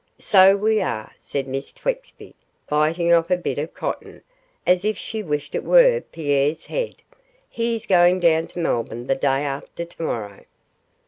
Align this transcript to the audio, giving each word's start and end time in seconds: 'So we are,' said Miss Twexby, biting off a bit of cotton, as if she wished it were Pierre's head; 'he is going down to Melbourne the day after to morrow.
'So 0.17 0.57
we 0.57 0.81
are,' 0.81 1.11
said 1.15 1.47
Miss 1.47 1.71
Twexby, 1.71 2.33
biting 2.67 3.13
off 3.13 3.29
a 3.29 3.37
bit 3.37 3.59
of 3.59 3.75
cotton, 3.75 4.23
as 4.65 4.83
if 4.83 4.97
she 4.97 5.21
wished 5.21 5.53
it 5.53 5.63
were 5.63 6.01
Pierre's 6.11 6.65
head; 6.65 6.95
'he 7.47 7.75
is 7.75 7.85
going 7.85 8.19
down 8.19 8.47
to 8.47 8.57
Melbourne 8.57 9.05
the 9.05 9.13
day 9.13 9.43
after 9.43 9.85
to 9.85 10.01
morrow. 10.01 10.43